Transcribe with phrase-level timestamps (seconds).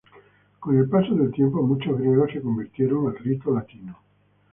[0.59, 3.99] Con el paso del tiempo muchos griegos se convirtieron al rito latino.